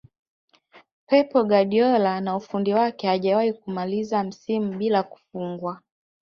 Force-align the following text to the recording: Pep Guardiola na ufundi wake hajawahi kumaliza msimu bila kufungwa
Pep 1.07 1.29
Guardiola 1.49 2.21
na 2.21 2.35
ufundi 2.35 2.73
wake 2.73 3.07
hajawahi 3.07 3.53
kumaliza 3.53 4.23
msimu 4.23 4.77
bila 4.77 5.03
kufungwa 5.03 5.81